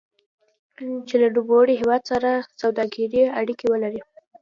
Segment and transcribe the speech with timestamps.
[1.07, 2.29] چې له نوموړي هېواد سره
[2.61, 4.01] سوداګریزې اړیکې ولري.